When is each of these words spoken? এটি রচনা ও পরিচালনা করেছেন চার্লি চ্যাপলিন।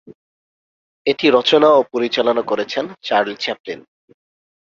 এটি 1.05 1.27
রচনা 1.29 1.69
ও 1.71 1.81
পরিচালনা 1.93 2.41
করেছেন 2.41 2.85
চার্লি 3.01 3.35
চ্যাপলিন। 3.39 3.79